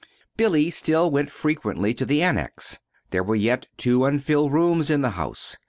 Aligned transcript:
Billy 0.35 0.71
still 0.71 1.11
went 1.11 1.29
frequently 1.29 1.93
to 1.93 2.07
the 2.07 2.23
Annex. 2.23 2.79
There 3.11 3.21
were 3.21 3.35
yet 3.35 3.67
two 3.77 4.03
unfilled 4.03 4.51
rooms 4.51 4.89
in 4.89 5.01
the 5.03 5.11
house. 5.11 5.57